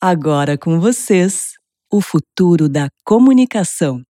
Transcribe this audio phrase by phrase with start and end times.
[0.00, 1.52] Agora com vocês,
[1.90, 4.02] o futuro da comunicação.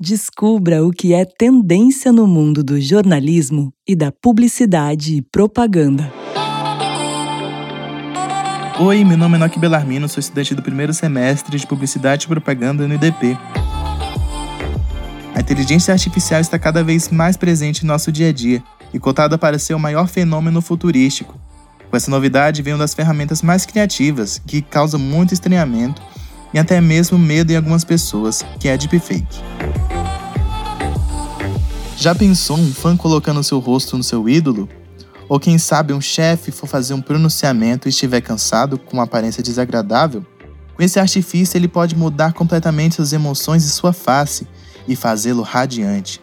[0.00, 6.12] Descubra o que é tendência no mundo do jornalismo e da publicidade e propaganda.
[8.78, 12.86] Oi, meu nome é Noque Belarmino, sou estudante do primeiro semestre de Publicidade e Propaganda
[12.86, 13.36] no IDP.
[15.34, 18.62] A inteligência artificial está cada vez mais presente em nosso dia a dia
[18.92, 21.40] e cotada para ser o maior fenômeno futurístico,
[21.94, 26.02] com essa novidade vem uma das ferramentas mais criativas, que causa muito estranhamento
[26.52, 29.38] e até mesmo medo em algumas pessoas, que é a deepfake.
[31.96, 34.68] Já pensou um fã colocando seu rosto no seu ídolo?
[35.28, 39.40] Ou quem sabe um chefe for fazer um pronunciamento e estiver cansado com uma aparência
[39.40, 40.26] desagradável?
[40.74, 44.48] Com esse artifício, ele pode mudar completamente as emoções de sua face
[44.88, 46.20] e fazê-lo radiante.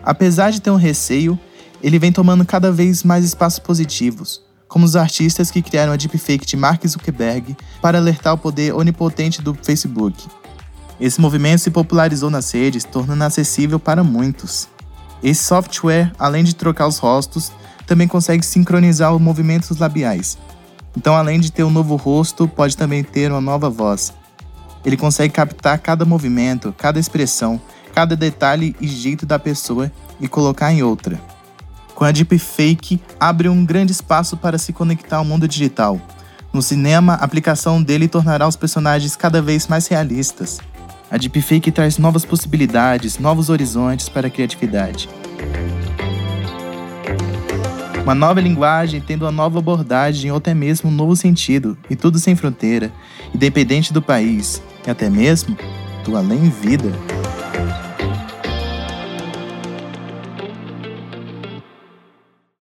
[0.00, 1.36] Apesar de ter um receio,
[1.82, 6.46] ele vem tomando cada vez mais espaços positivos, como os artistas que criaram a deepfake
[6.46, 10.28] de Mark Zuckerberg para alertar o poder onipotente do Facebook.
[11.00, 14.68] Esse movimento se popularizou nas redes, tornando acessível para muitos.
[15.22, 17.50] Esse software, além de trocar os rostos,
[17.86, 20.36] também consegue sincronizar os movimentos labiais.
[20.96, 24.12] Então, além de ter um novo rosto, pode também ter uma nova voz.
[24.84, 27.60] Ele consegue captar cada movimento, cada expressão,
[27.94, 31.18] cada detalhe e jeito da pessoa e colocar em outra
[31.98, 36.00] com a deepfake, abre um grande espaço para se conectar ao mundo digital.
[36.52, 40.60] No cinema, a aplicação dele tornará os personagens cada vez mais realistas.
[41.10, 45.08] A deepfake traz novas possibilidades, novos horizontes para a criatividade.
[48.04, 52.20] Uma nova linguagem tendo uma nova abordagem ou até mesmo um novo sentido, e tudo
[52.20, 52.92] sem fronteira,
[53.34, 55.58] independente do país, e até mesmo
[56.04, 56.92] do além-vida.